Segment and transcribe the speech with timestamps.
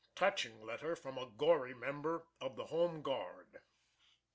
[0.15, 3.59] TOUCHING LETTER FROM A GORY MEMBER OF THE HOME GUARD.